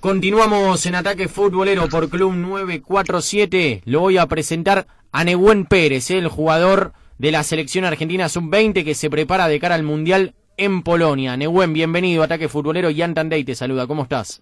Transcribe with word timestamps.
Continuamos 0.00 0.86
en 0.86 0.94
ataque 0.94 1.26
futbolero 1.26 1.88
por 1.88 2.08
Club 2.08 2.32
947. 2.32 3.82
Lo 3.84 3.98
voy 3.98 4.16
a 4.16 4.26
presentar 4.26 4.86
a 5.10 5.24
Nehuen 5.24 5.64
Pérez, 5.64 6.12
el 6.12 6.28
jugador 6.28 6.92
de 7.18 7.32
la 7.32 7.42
selección 7.42 7.84
argentina 7.84 8.28
sub-20 8.28 8.84
que 8.84 8.94
se 8.94 9.10
prepara 9.10 9.48
de 9.48 9.58
cara 9.58 9.74
al 9.74 9.82
Mundial 9.82 10.36
en 10.56 10.82
Polonia. 10.82 11.36
Nehuen, 11.36 11.72
bienvenido 11.72 12.22
a 12.22 12.26
Ataque 12.26 12.48
Futbolero. 12.48 12.90
Jan 12.96 13.14
Tandey 13.14 13.42
te 13.42 13.56
saluda. 13.56 13.88
¿Cómo 13.88 14.04
estás? 14.04 14.40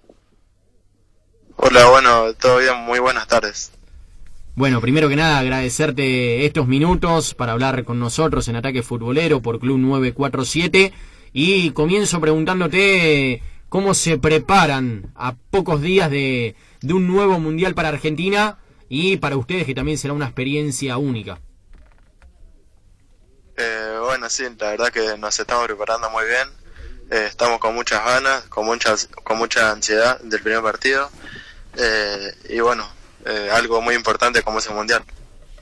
Hola, 1.56 1.88
bueno, 1.88 2.34
todo 2.34 2.58
bien. 2.58 2.76
Muy 2.84 2.98
buenas 2.98 3.26
tardes. 3.26 3.72
Bueno, 4.56 4.82
primero 4.82 5.08
que 5.08 5.16
nada 5.16 5.38
agradecerte 5.38 6.44
estos 6.44 6.66
minutos 6.68 7.32
para 7.32 7.52
hablar 7.52 7.82
con 7.84 7.98
nosotros 7.98 8.46
en 8.48 8.56
Ataque 8.56 8.82
Futbolero 8.82 9.40
por 9.40 9.58
Club 9.58 9.78
947 9.78 10.92
y 11.32 11.70
comienzo 11.70 12.20
preguntándote 12.20 13.42
cómo 13.76 13.92
se 13.92 14.16
preparan 14.16 15.12
a 15.14 15.34
pocos 15.34 15.82
días 15.82 16.10
de, 16.10 16.56
un 16.82 17.06
nuevo 17.06 17.38
Mundial 17.38 17.74
para 17.74 17.90
Argentina 17.90 18.56
y 18.88 19.18
para 19.18 19.36
ustedes 19.36 19.66
que 19.66 19.74
también 19.74 19.98
será 19.98 20.14
una 20.14 20.24
experiencia 20.24 20.96
única. 20.96 21.38
Eh, 23.54 23.98
bueno, 24.02 24.30
sí, 24.30 24.44
la 24.58 24.70
verdad 24.70 24.88
que 24.88 25.18
nos 25.18 25.38
estamos 25.38 25.66
preparando 25.66 26.08
muy 26.08 26.24
bien. 26.24 26.48
Eh, 27.10 27.26
estamos 27.28 27.58
con 27.58 27.74
muchas 27.74 28.02
ganas, 28.02 28.44
con 28.44 28.64
muchas, 28.64 29.10
con 29.22 29.36
mucha 29.36 29.72
ansiedad 29.72 30.18
del 30.22 30.40
primer 30.40 30.62
partido. 30.62 31.10
Eh, 31.76 32.34
y 32.48 32.60
bueno, 32.60 32.88
eh, 33.26 33.50
algo 33.52 33.82
muy 33.82 33.94
importante 33.94 34.40
como 34.40 34.60
ese 34.60 34.72
mundial. 34.72 35.04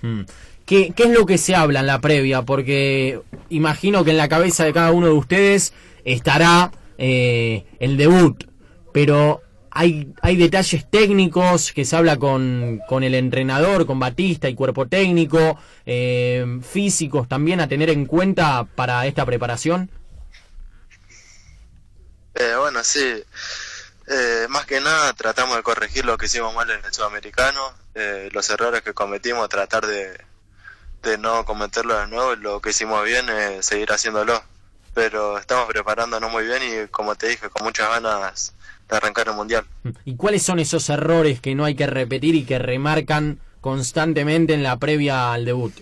Mm. 0.02 0.20
¿Qué, 0.66 0.92
¿Qué, 0.94 1.02
es 1.02 1.10
lo 1.10 1.27
que 1.27 1.36
se 1.36 1.56
habla 1.56 1.80
en 1.80 1.88
la 1.88 2.00
previa? 2.00 2.42
Porque 2.42 3.20
imagino 3.48 4.05
que 4.05 4.12
en 4.12 4.19
la 4.19 4.28
cabeza 4.28 4.62
de 4.62 4.72
cada 4.72 4.92
uno 4.92 5.08
de 5.08 5.14
ustedes 5.14 5.72
estará 6.05 6.70
eh, 6.98 7.66
el 7.80 7.97
debut, 7.97 8.45
pero 8.93 9.43
hay, 9.71 10.15
hay 10.23 10.37
detalles 10.37 10.89
técnicos 10.89 11.73
que 11.73 11.84
se 11.84 11.97
habla 11.97 12.17
con, 12.17 12.80
con 12.89 13.03
el 13.03 13.15
entrenador, 13.15 13.86
con 13.86 13.98
Batista 13.98 14.48
y 14.48 14.55
cuerpo 14.55 14.86
técnico, 14.86 15.59
eh, 15.84 16.61
físicos 16.62 17.28
también 17.28 17.61
a 17.61 17.69
tener 17.69 17.91
en 17.91 18.06
cuenta 18.06 18.64
para 18.64 19.06
esta 19.06 19.27
preparación. 19.27 19.91
bueno, 22.59 22.84
sí. 22.84 23.23
Eh, 24.06 24.47
más 24.51 24.67
que 24.67 24.81
nada 24.81 25.14
tratamos 25.14 25.56
de 25.56 25.62
corregir 25.62 26.05
lo 26.05 26.19
que 26.19 26.27
hicimos 26.27 26.55
mal 26.55 26.70
en 26.70 26.84
el 26.84 26.92
sudamericano, 26.92 27.73
eh, 27.95 28.29
los 28.33 28.51
errores 28.51 28.83
que 28.83 28.92
cometimos, 28.92 29.48
tratar 29.48 29.86
de, 29.86 30.19
de 31.03 31.19
no 31.19 31.45
cometerlo 31.47 31.98
de 31.98 32.06
nuevo 32.08 32.34
y 32.34 32.36
lo 32.36 32.61
que 32.61 32.70
hicimos 32.70 33.03
bien 33.05 33.29
es 33.31 33.64
seguir 33.64 33.91
haciéndolo. 33.91 34.42
Pero 34.95 35.39
estamos 35.39 35.67
preparándonos 35.67 36.31
muy 36.31 36.45
bien 36.45 36.62
y 36.62 36.89
como 36.89 37.14
te 37.17 37.28
dije, 37.28 37.50
con 37.50 37.64
muchas 37.64 37.89
ganas 37.89 38.55
de 38.89 38.97
arrancar 38.97 39.28
el 39.28 39.34
mundial. 39.34 39.64
¿Y 40.05 40.17
cuáles 40.17 40.42
son 40.42 40.59
esos 40.59 40.89
errores 40.89 41.41
que 41.41 41.55
no 41.55 41.64
hay 41.64 41.75
que 41.75 41.86
repetir 41.86 42.34
y 42.34 42.45
que 42.45 42.59
remarcan 42.59 43.41
constantemente 43.61 44.55
en 44.55 44.62
la 44.62 44.78
previa 44.78 45.33
al 45.33 45.45
debut? 45.45 45.75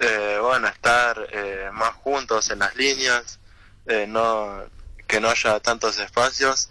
Eh, 0.00 0.38
bueno, 0.40 0.68
estar 0.68 1.28
más 1.72 1.94
juntos 1.96 2.50
en 2.50 2.60
las 2.60 2.74
líneas, 2.74 3.38
no 4.08 4.62
que 5.06 5.20
no 5.20 5.28
haya 5.28 5.60
tantos 5.60 5.98
espacios 5.98 6.70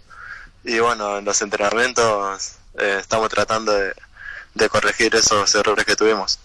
y 0.64 0.78
bueno, 0.80 1.18
en 1.18 1.24
los 1.24 1.40
entrenamientos 1.42 2.56
eh, 2.78 2.98
estamos 3.00 3.28
tratando 3.28 3.72
de, 3.72 4.68
corregir 4.68 5.14
esos 5.14 5.54
errores 5.54 5.84
que 5.84 5.96
tuvimos. 5.96 6.38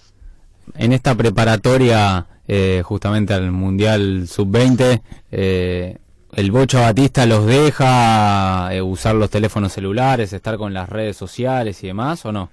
En 0.76 0.92
esta 0.92 1.14
preparatoria 1.16 2.26
eh, 2.48 2.82
justamente 2.84 3.34
al 3.34 3.52
Mundial 3.52 4.28
Sub-20, 4.28 5.02
eh, 5.32 5.98
¿el 6.34 6.52
Bocho 6.52 6.80
Batista 6.80 7.26
los 7.26 7.46
deja 7.46 8.70
usar 8.84 9.16
los 9.16 9.30
teléfonos 9.30 9.74
celulares, 9.74 10.34
estar 10.34 10.58
con 10.58 10.74
las 10.74 10.90
redes 10.90 11.18
sociales 11.18 11.84
y 11.84 11.88
demás 11.88 12.26
o 12.26 12.32
no? 12.32 12.52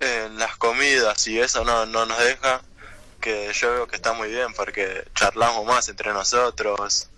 En 0.00 0.38
las 0.38 0.56
comidas 0.56 1.26
y 1.28 1.38
eso 1.38 1.64
no, 1.64 1.86
no 1.86 2.06
nos 2.06 2.18
deja, 2.18 2.62
que 3.20 3.52
yo 3.54 3.72
veo 3.72 3.86
que 3.86 3.96
está 3.96 4.12
muy 4.12 4.28
bien 4.28 4.52
porque 4.56 5.04
charlamos 5.14 5.64
más 5.64 5.88
entre 5.88 6.12
nosotros, 6.12 7.08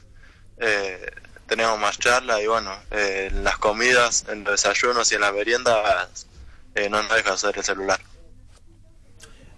eh, 0.58 1.10
tenemos 1.46 1.78
más 1.78 1.98
charla 1.98 2.40
y 2.40 2.46
bueno, 2.46 2.72
eh, 2.90 3.28
en 3.30 3.44
las 3.44 3.58
comidas, 3.58 4.24
en 4.28 4.44
los 4.44 4.62
desayunos 4.62 5.10
y 5.10 5.16
en 5.16 5.20
las 5.22 5.32
meriendas 5.32 6.26
eh, 6.74 6.88
no 6.88 7.02
nos 7.02 7.14
deja 7.14 7.34
usar 7.34 7.56
el 7.56 7.64
celular. 7.64 8.00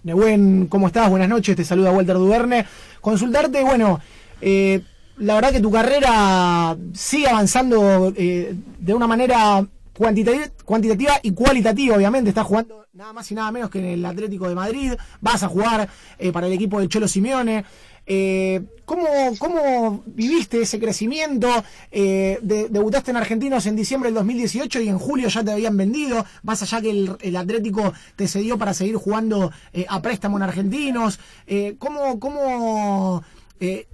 Nehuen, 0.07 0.67
¿cómo 0.67 0.87
estás? 0.87 1.09
Buenas 1.09 1.27
noches, 1.27 1.53
te 1.53 1.65
saluda 1.65 1.91
Walter 1.91 2.15
Duverne. 2.15 2.65
Consultarte, 3.01 3.61
bueno, 3.61 3.99
eh, 4.39 4.81
la 5.17 5.35
verdad 5.35 5.51
que 5.51 5.59
tu 5.59 5.69
carrera 5.69 6.77
sigue 6.93 7.27
avanzando 7.27 8.13
de 8.13 8.93
una 8.93 9.05
manera 9.05 9.67
cuantitativa, 9.91 11.19
y 11.23 11.31
cualitativa, 11.31 11.97
obviamente. 11.97 12.29
Estás 12.29 12.45
jugando 12.45 12.85
nada 12.93 13.11
más 13.11 13.29
y 13.31 13.35
nada 13.35 13.51
menos 13.51 13.69
que 13.69 13.79
en 13.79 13.85
el 13.85 14.05
Atlético 14.05 14.47
de 14.47 14.55
Madrid. 14.55 14.93
Vas 15.19 15.43
a 15.43 15.49
jugar 15.49 15.89
para 16.31 16.47
el 16.47 16.53
equipo 16.53 16.79
de 16.79 16.87
Cholo 16.87 17.09
Simeone. 17.09 17.65
Eh, 18.09 18.63
¿cómo, 18.85 20.01
viviste 20.05 20.61
ese 20.61 20.79
crecimiento? 20.79 21.49
Eh, 21.91 22.39
debutaste 22.41 23.11
en 23.11 23.17
Argentinos 23.17 23.65
en 23.65 23.75
diciembre 23.75 24.07
del 24.07 24.15
2018 24.15 24.79
y 24.79 24.87
en 24.87 24.97
julio 24.97 25.27
ya 25.27 25.43
te 25.43 25.51
habían 25.51 25.75
vendido, 25.75 26.25
más 26.43 26.63
allá 26.63 26.81
que 26.81 26.89
el, 26.89 27.35
Atlético 27.35 27.93
te 28.15 28.29
cedió 28.29 28.57
para 28.57 28.73
seguir 28.73 28.95
jugando 28.95 29.51
eh, 29.73 29.85
a 29.89 30.01
préstamo 30.01 30.37
en 30.37 30.43
Argentinos. 30.43 31.19
Eh, 31.45 31.75
¿Cómo, 31.77 32.17
cómo 32.19 33.23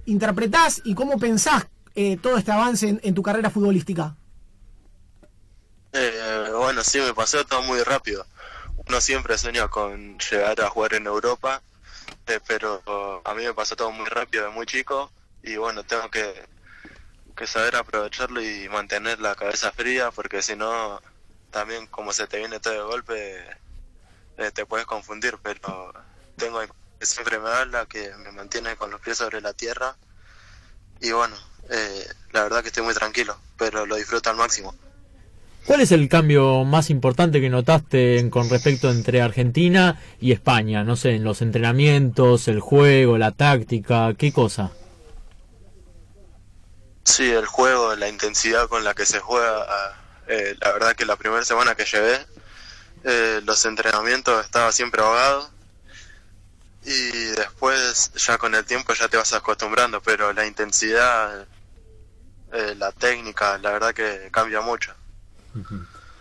interpretás 0.06 0.82
y 0.84 0.94
cómo 0.94 1.18
pensás 1.18 1.66
todo 2.20 2.36
este 2.36 2.52
avance 2.52 3.00
en, 3.02 3.14
tu 3.14 3.22
carrera 3.22 3.50
futbolística? 3.50 4.14
bueno, 6.52 6.84
sí, 6.84 6.98
me 6.98 7.14
pasó 7.14 7.44
todo 7.44 7.62
muy 7.62 7.80
rápido. 7.82 8.26
Uno 8.86 9.00
siempre 9.00 9.38
sueña 9.38 9.68
con 9.68 10.18
llegar 10.18 10.60
a 10.60 10.68
jugar 10.68 10.94
en 10.94 11.06
Europa 11.06 11.62
eh, 11.62 11.73
pero 12.46 12.82
a 13.24 13.34
mí 13.34 13.44
me 13.44 13.54
pasó 13.54 13.76
todo 13.76 13.90
muy 13.90 14.06
rápido 14.06 14.50
muy 14.52 14.66
chico 14.66 15.10
y 15.42 15.56
bueno, 15.56 15.84
tengo 15.84 16.10
que, 16.10 16.46
que 17.36 17.46
saber 17.46 17.76
aprovecharlo 17.76 18.42
y 18.42 18.68
mantener 18.68 19.20
la 19.20 19.34
cabeza 19.34 19.70
fría 19.72 20.10
porque 20.10 20.42
si 20.42 20.56
no, 20.56 21.00
también 21.50 21.86
como 21.88 22.12
se 22.12 22.26
te 22.26 22.38
viene 22.38 22.60
todo 22.60 22.74
de 22.74 22.82
golpe, 22.82 23.46
eh, 24.38 24.50
te 24.52 24.66
puedes 24.66 24.86
confundir, 24.86 25.38
pero 25.42 25.92
tengo 26.36 26.60
que 26.60 27.06
siempre 27.06 27.38
me 27.38 27.50
habla, 27.50 27.86
que 27.86 28.14
me 28.16 28.32
mantiene 28.32 28.76
con 28.76 28.90
los 28.90 29.00
pies 29.00 29.18
sobre 29.18 29.40
la 29.40 29.52
tierra 29.52 29.96
y 31.00 31.12
bueno, 31.12 31.36
eh, 31.68 32.08
la 32.32 32.44
verdad 32.44 32.62
que 32.62 32.68
estoy 32.68 32.82
muy 32.82 32.94
tranquilo, 32.94 33.36
pero 33.58 33.84
lo 33.86 33.96
disfruto 33.96 34.30
al 34.30 34.36
máximo. 34.36 34.74
¿Cuál 35.66 35.80
es 35.80 35.92
el 35.92 36.10
cambio 36.10 36.64
más 36.64 36.90
importante 36.90 37.40
que 37.40 37.48
notaste 37.48 38.28
con 38.28 38.50
respecto 38.50 38.90
entre 38.90 39.22
Argentina 39.22 39.98
y 40.20 40.32
España? 40.32 40.84
No 40.84 40.94
sé, 40.94 41.14
en 41.14 41.24
los 41.24 41.40
entrenamientos, 41.40 42.48
el 42.48 42.60
juego, 42.60 43.16
la 43.16 43.32
táctica, 43.32 44.12
¿qué 44.18 44.30
cosa? 44.30 44.72
Sí, 47.04 47.30
el 47.30 47.46
juego, 47.46 47.96
la 47.96 48.08
intensidad 48.08 48.68
con 48.68 48.84
la 48.84 48.94
que 48.94 49.06
se 49.06 49.20
juega. 49.20 49.66
Eh, 50.26 50.54
la 50.60 50.72
verdad 50.72 50.94
que 50.94 51.06
la 51.06 51.16
primera 51.16 51.44
semana 51.44 51.74
que 51.74 51.84
llevé, 51.84 52.18
eh, 53.04 53.40
los 53.44 53.64
entrenamientos 53.64 54.44
estaba 54.44 54.70
siempre 54.70 55.02
ahogado. 55.02 55.50
Y 56.84 57.10
después, 57.36 58.12
ya 58.14 58.36
con 58.36 58.54
el 58.54 58.66
tiempo, 58.66 58.92
ya 58.92 59.08
te 59.08 59.16
vas 59.16 59.32
acostumbrando, 59.32 60.02
pero 60.02 60.34
la 60.34 60.46
intensidad, 60.46 61.46
eh, 62.52 62.74
la 62.76 62.92
técnica, 62.92 63.56
la 63.58 63.70
verdad 63.70 63.94
que 63.94 64.28
cambia 64.30 64.60
mucho. 64.60 64.94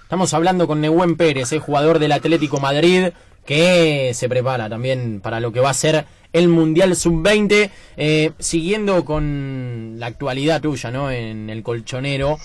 Estamos 0.03 0.33
hablando 0.33 0.67
con 0.67 0.81
Nehuen 0.81 1.15
Pérez, 1.15 1.51
el 1.53 1.59
jugador 1.59 1.99
del 1.99 2.11
Atlético 2.11 2.59
Madrid, 2.59 3.09
que 3.45 4.11
se 4.13 4.29
prepara 4.29 4.69
también 4.69 5.21
para 5.21 5.39
lo 5.39 5.51
que 5.51 5.59
va 5.59 5.71
a 5.71 5.73
ser 5.73 6.05
el 6.33 6.47
Mundial 6.49 6.95
Sub-20. 6.95 7.69
Eh, 7.97 8.31
siguiendo 8.39 9.05
con 9.05 9.95
la 9.97 10.07
actualidad 10.07 10.61
tuya, 10.61 10.91
¿no? 10.91 11.09
En 11.09 11.49
el 11.49 11.63
colchonero. 11.63 12.37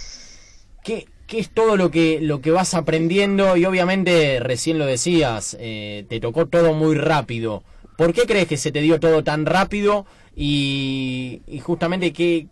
¿Qué, 0.82 1.06
qué 1.26 1.38
es 1.40 1.50
todo 1.50 1.76
lo 1.76 1.90
que, 1.90 2.20
lo 2.20 2.40
que 2.40 2.50
vas 2.50 2.74
aprendiendo? 2.74 3.56
Y 3.56 3.64
obviamente, 3.64 4.40
recién 4.40 4.78
lo 4.78 4.86
decías, 4.86 5.56
eh, 5.60 6.06
te 6.08 6.20
tocó 6.20 6.46
todo 6.46 6.72
muy 6.72 6.96
rápido. 6.96 7.62
¿Por 7.96 8.12
qué 8.12 8.22
crees 8.22 8.46
que 8.46 8.56
se 8.56 8.72
te 8.72 8.80
dio 8.80 9.00
todo 9.00 9.24
tan 9.24 9.44
rápido? 9.44 10.06
Y, 10.34 11.42
justamente, 11.62 12.12
¿qué, 12.12 12.46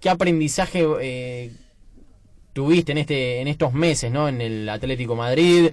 qué 0.00 0.10
aprendizaje 0.10 0.86
eh, 1.00 1.52
tuviste 2.56 2.92
en 2.92 2.98
este 2.98 3.42
en 3.42 3.48
estos 3.48 3.74
meses, 3.74 4.10
¿no? 4.10 4.28
En 4.28 4.40
el 4.40 4.66
Atlético 4.66 5.14
Madrid, 5.14 5.72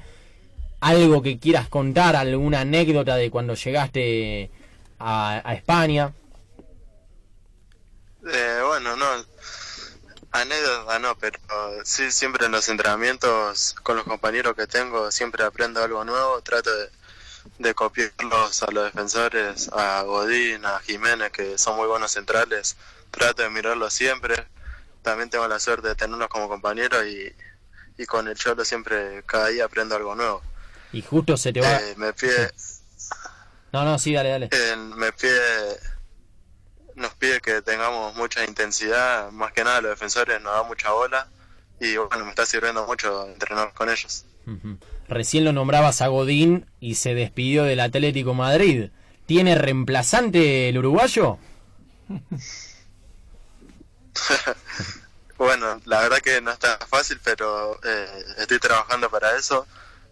algo 0.81 1.21
que 1.21 1.39
quieras 1.39 1.69
contar, 1.69 2.17
alguna 2.17 2.59
anécdota 2.59 3.15
de 3.15 3.31
cuando 3.31 3.53
llegaste 3.53 4.51
a, 4.99 5.53
España. 5.55 6.11
Eh, 8.29 8.61
bueno, 8.67 8.97
no, 8.97 9.05
anécdota 10.33 10.99
no, 10.99 11.17
pero 11.17 11.39
sí 11.85 12.11
siempre 12.11 12.47
en 12.47 12.51
los 12.51 12.67
entrenamientos 12.67 13.75
con 13.81 13.95
los 13.95 14.03
compañeros 14.03 14.53
que 14.53 14.67
tengo 14.67 15.09
siempre 15.09 15.45
aprendo 15.45 15.81
algo 15.81 16.03
nuevo, 16.03 16.41
trato 16.41 16.69
de, 16.69 16.89
de 17.59 17.73
copiarlos 17.73 18.61
a 18.61 18.71
los 18.71 18.83
defensores, 18.83 19.69
a 19.71 20.01
Godín, 20.01 20.65
a 20.65 20.79
Jiménez, 20.79 21.31
que 21.31 21.57
son 21.57 21.77
muy 21.77 21.87
buenos 21.87 22.11
centrales, 22.11 22.75
trato 23.09 23.41
de 23.41 23.49
mirarlos 23.49 23.93
siempre 23.93 24.35
también 25.03 25.29
tengo 25.29 25.47
la 25.47 25.59
suerte 25.59 25.89
de 25.89 25.95
tenerlos 25.95 26.27
como 26.29 26.47
compañeros 26.49 27.05
y, 27.05 28.01
y 28.01 28.05
con 28.05 28.27
el 28.27 28.35
Cholo 28.35 28.65
siempre 28.65 29.21
cada 29.25 29.49
día 29.49 29.65
aprendo 29.65 29.95
algo 29.95 30.15
nuevo. 30.15 30.41
Y 30.91 31.01
justo 31.01 31.37
se 31.37 31.53
te 31.53 31.61
va... 31.61 31.75
Eh, 31.77 31.93
me 31.97 32.13
pide, 32.13 32.51
No, 33.71 33.83
no, 33.83 33.99
sí, 33.99 34.13
dale, 34.13 34.29
dale. 34.29 34.49
eh, 34.51 34.75
me 34.75 35.11
pide, 35.11 35.77
nos 36.95 37.13
pide 37.15 37.39
que 37.41 37.61
tengamos 37.61 38.15
mucha 38.15 38.45
intensidad, 38.45 39.31
más 39.31 39.51
que 39.51 39.63
nada 39.63 39.81
los 39.81 39.91
defensores 39.91 40.41
nos 40.41 40.53
da 40.53 40.63
mucha 40.63 40.91
bola 40.91 41.27
y 41.79 41.97
bueno, 41.97 42.23
me 42.25 42.29
está 42.29 42.45
sirviendo 42.45 42.85
mucho 42.85 43.27
entrenar 43.27 43.73
con 43.73 43.89
ellos. 43.89 44.25
Recién 45.09 45.43
lo 45.45 45.53
nombrabas 45.53 46.01
a 46.01 46.07
Godín 46.07 46.65
y 46.79 46.95
se 46.95 47.13
despidió 47.15 47.63
del 47.63 47.79
Atlético 47.79 48.33
Madrid. 48.33 48.89
¿Tiene 49.25 49.55
reemplazante 49.55 50.69
el 50.69 50.77
uruguayo? 50.77 51.37
Bueno, 55.37 55.81
la 55.85 56.01
verdad 56.01 56.19
que 56.19 56.39
no 56.41 56.51
está 56.51 56.77
fácil, 56.87 57.19
pero 57.23 57.75
eh, 57.83 58.05
estoy 58.37 58.59
trabajando 58.59 59.09
para 59.09 59.35
eso. 59.35 59.65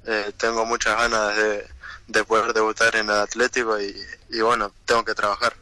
Eh, 0.06 0.32
tengo 0.36 0.66
muchas 0.66 0.98
ganas 0.98 1.36
de, 1.38 1.64
de 2.08 2.24
poder 2.26 2.54
debutar 2.54 2.96
en 2.96 3.06
el 3.06 3.12
Atlético 3.16 3.80
y, 3.80 3.96
y 4.30 4.42
bueno, 4.42 4.74
tengo 4.86 5.06
que 5.06 5.14
trabajar. 5.14 5.54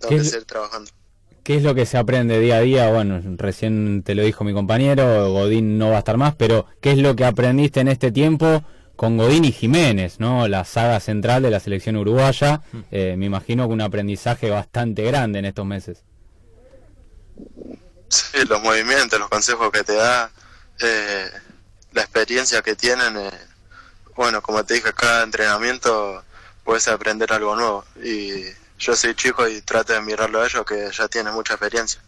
Tengo 0.00 0.10
¿Qué 0.10 0.16
que 0.16 0.22
es- 0.22 0.30
seguir 0.30 0.44
trabajando. 0.46 0.90
¿Qué 1.44 1.56
es 1.56 1.62
lo 1.62 1.74
que 1.74 1.86
se 1.86 1.96
aprende 1.96 2.38
día 2.40 2.56
a 2.56 2.60
día? 2.60 2.90
Bueno, 2.90 3.22
recién 3.38 4.02
te 4.02 4.14
lo 4.14 4.22
dijo 4.22 4.44
mi 4.44 4.52
compañero, 4.52 5.32
Godín 5.32 5.78
no 5.78 5.88
va 5.90 5.96
a 5.96 5.98
estar 6.00 6.18
más, 6.18 6.34
pero 6.34 6.66
¿qué 6.82 6.90
es 6.92 6.98
lo 6.98 7.16
que 7.16 7.24
aprendiste 7.24 7.80
en 7.80 7.88
este 7.88 8.12
tiempo 8.12 8.62
con 8.96 9.16
Godín 9.16 9.46
y 9.46 9.52
Jiménez, 9.52 10.20
¿no? 10.20 10.46
La 10.48 10.64
saga 10.66 11.00
central 11.00 11.42
de 11.42 11.50
la 11.50 11.60
selección 11.60 11.96
uruguaya. 11.96 12.60
Eh, 12.90 13.14
me 13.16 13.24
imagino 13.26 13.66
que 13.66 13.72
un 13.72 13.80
aprendizaje 13.80 14.50
bastante 14.50 15.04
grande 15.04 15.38
en 15.38 15.46
estos 15.46 15.64
meses. 15.64 16.04
Sí, 18.08 18.38
los 18.48 18.62
movimientos, 18.62 19.18
los 19.18 19.28
consejos 19.28 19.70
que 19.70 19.84
te 19.84 19.94
da, 19.94 20.30
eh, 20.80 21.30
la 21.92 22.02
experiencia 22.02 22.62
que 22.62 22.74
tienen. 22.74 23.16
eh, 23.16 23.30
bueno, 24.16 24.42
como 24.42 24.64
te 24.64 24.74
dije, 24.74 24.92
cada 24.94 25.22
entrenamiento 25.22 26.24
puedes 26.64 26.88
aprender 26.88 27.32
algo 27.32 27.54
nuevo. 27.54 27.84
Y 28.02 28.42
yo 28.78 28.96
soy 28.96 29.14
chico 29.14 29.46
y 29.48 29.60
trato 29.62 29.92
de 29.92 30.00
mirarlo 30.00 30.40
a 30.40 30.46
ellos 30.46 30.64
que 30.64 30.90
ya 30.92 31.08
tienen 31.08 31.34
mucha 31.34 31.54
experiencia. 31.54 32.00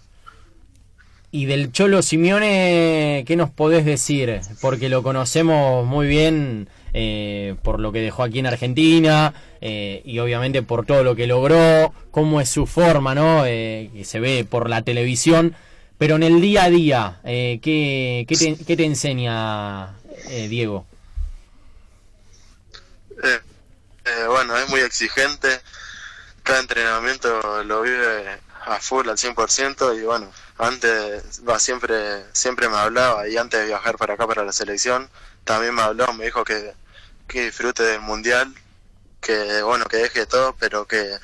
Y 1.32 1.46
del 1.46 1.70
Cholo 1.70 2.02
Simeone, 2.02 3.24
¿qué 3.26 3.36
nos 3.36 3.50
podés 3.50 3.84
decir? 3.84 4.40
Porque 4.60 4.88
lo 4.88 5.04
conocemos 5.04 5.86
muy 5.86 6.08
bien 6.08 6.68
eh, 6.92 7.54
por 7.62 7.78
lo 7.78 7.92
que 7.92 8.00
dejó 8.00 8.24
aquí 8.24 8.40
en 8.40 8.46
Argentina 8.46 9.32
eh, 9.60 10.02
y 10.04 10.18
obviamente 10.18 10.62
por 10.62 10.86
todo 10.86 11.04
lo 11.04 11.14
que 11.14 11.28
logró, 11.28 11.94
cómo 12.10 12.40
es 12.40 12.48
su 12.48 12.66
forma, 12.66 13.14
¿no? 13.14 13.46
Eh, 13.46 13.90
que 13.94 14.04
se 14.04 14.18
ve 14.18 14.44
por 14.48 14.68
la 14.68 14.82
televisión. 14.82 15.54
Pero 16.00 16.16
en 16.16 16.22
el 16.22 16.40
día 16.40 16.64
a 16.64 16.70
día, 16.70 17.20
eh, 17.24 17.60
¿qué, 17.62 18.24
qué, 18.26 18.34
te, 18.64 18.74
te 18.74 18.84
enseña 18.86 19.98
eh, 20.30 20.48
Diego? 20.48 20.86
Eh, 23.22 23.40
eh, 24.06 24.24
bueno, 24.26 24.56
es 24.56 24.66
muy 24.70 24.80
exigente. 24.80 25.60
Cada 26.42 26.60
entrenamiento 26.60 27.62
lo 27.64 27.82
vive 27.82 28.40
a 28.64 28.80
full 28.80 29.10
al 29.10 29.18
100% 29.18 30.00
y 30.00 30.04
bueno, 30.04 30.32
antes 30.56 31.46
va 31.46 31.58
siempre 31.58 32.24
siempre 32.32 32.70
me 32.70 32.78
hablaba 32.78 33.28
y 33.28 33.36
antes 33.36 33.60
de 33.60 33.66
viajar 33.66 33.98
para 33.98 34.14
acá 34.14 34.26
para 34.26 34.42
la 34.42 34.54
selección 34.54 35.10
también 35.44 35.74
me 35.74 35.82
habló, 35.82 36.14
me 36.14 36.24
dijo 36.24 36.44
que, 36.44 36.72
que 37.28 37.44
disfrute 37.44 37.82
del 37.82 38.00
mundial, 38.00 38.54
que 39.20 39.60
bueno, 39.60 39.84
que 39.84 39.98
deje 39.98 40.24
todo, 40.24 40.56
pero 40.58 40.86
que 40.86 41.18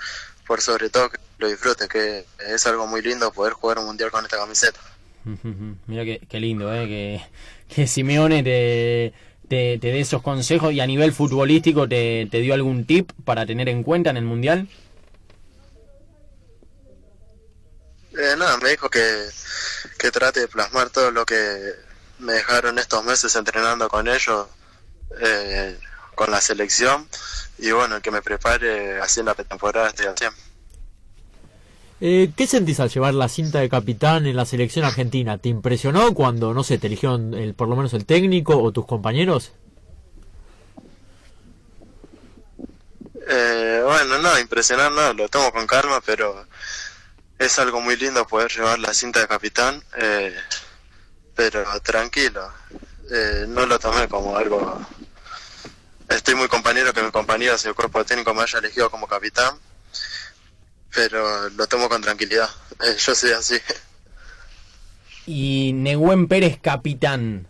por 0.46 0.61
sobre 0.61 0.90
todo 0.90 1.08
que 1.08 1.25
lo 1.38 1.48
disfrute, 1.48 1.88
que 1.88 2.24
es 2.38 2.66
algo 2.66 2.86
muy 2.86 3.02
lindo 3.02 3.32
poder 3.32 3.52
jugar 3.52 3.78
un 3.78 3.86
mundial 3.86 4.10
con 4.10 4.24
esta 4.24 4.38
camiseta. 4.38 4.80
Mira 5.86 6.04
qué, 6.04 6.20
qué 6.28 6.40
lindo, 6.40 6.72
¿eh? 6.74 6.86
Que, 6.86 7.74
que 7.74 7.86
Simeone 7.86 8.42
te, 8.42 9.12
te, 9.48 9.78
te 9.78 9.88
dé 9.88 10.00
esos 10.00 10.22
consejos 10.22 10.72
y 10.72 10.80
a 10.80 10.86
nivel 10.86 11.12
futbolístico 11.12 11.88
te, 11.88 12.28
te 12.30 12.40
dio 12.40 12.54
algún 12.54 12.86
tip 12.86 13.12
para 13.24 13.44
tener 13.46 13.68
en 13.68 13.82
cuenta 13.82 14.10
en 14.10 14.16
el 14.16 14.24
Mundial. 14.24 14.68
Eh, 18.16 18.34
nada, 18.38 18.56
me 18.58 18.70
dijo 18.70 18.88
que, 18.88 19.26
que 19.98 20.10
trate 20.10 20.40
de 20.40 20.48
plasmar 20.48 20.88
todo 20.90 21.10
lo 21.10 21.26
que 21.26 21.74
me 22.18 22.32
dejaron 22.32 22.78
estos 22.78 23.04
meses 23.04 23.36
entrenando 23.36 23.88
con 23.88 24.08
ellos, 24.08 24.46
eh, 25.20 25.78
con 26.14 26.30
la 26.30 26.40
selección, 26.40 27.06
y 27.58 27.72
bueno, 27.72 28.00
que 28.00 28.10
me 28.10 28.22
prepare 28.22 29.00
así 29.00 29.20
en 29.20 29.26
la 29.26 29.34
pretemporada 29.34 29.88
estoy 29.88 30.06
al 30.06 30.16
100. 30.16 30.45
Eh, 32.00 32.31
¿Qué 32.37 32.46
sentís 32.46 32.78
al 32.81 32.90
llevar 32.90 33.14
la 33.14 33.28
cinta 33.28 33.60
de 33.60 33.70
capitán 33.70 34.26
en 34.26 34.37
la 34.37 34.44
selección 34.44 34.84
argentina? 34.84 35.38
¿Te 35.38 35.48
impresionó 35.48 36.12
cuando, 36.12 36.52
no 36.52 36.62
sé, 36.62 36.76
te 36.76 36.88
eligieron 36.88 37.32
el, 37.32 37.54
por 37.54 37.69
lo 37.69 37.76
menos 37.76 37.94
el 37.94 38.04
técnico 38.04 38.60
o 38.60 38.70
tus 38.70 38.84
compañeros? 38.84 39.52
Eh, 43.28 43.82
bueno, 43.82 44.19
no, 44.19 44.38
impresionar 44.38 44.93
no, 44.93 45.12
lo 45.14 45.28
tomo 45.28 45.50
con 45.52 45.66
calma, 45.66 46.00
pero 46.04 46.46
es 47.38 47.58
algo 47.58 47.81
muy 47.81 47.96
lindo 47.96 48.26
poder 48.26 48.50
llevar 48.52 48.78
la 48.78 48.92
cinta 48.92 49.20
de 49.20 49.28
capitán, 49.28 49.82
eh, 49.96 50.37
pero 51.34 51.64
tranquilo, 51.81 52.52
eh, 53.10 53.46
no 53.49 53.66
lo 53.66 53.78
tomé 53.78 54.06
como 54.06 54.37
algo... 54.37 54.81
Estoy 56.08 56.37
muy 56.37 56.46
compañero 56.46 56.92
que 56.92 57.02
mi 57.02 57.10
compañero, 57.10 57.56
el 57.64 57.75
cuerpo 57.75 58.04
técnico 58.04 58.32
me 58.32 58.42
haya 58.42 58.60
elegido 58.60 58.90
como 58.90 59.08
capitán, 59.08 59.58
pero 60.96 61.50
lo 61.50 61.66
tomo 61.69 61.88
con 61.88 62.02
tranquilidad, 62.02 62.48
Eh, 62.82 62.96
yo 62.98 63.14
soy 63.14 63.31
así. 63.32 63.56
Y 65.26 65.72
Nehuen 65.75 66.28
Pérez, 66.28 66.58
capitán, 66.60 67.46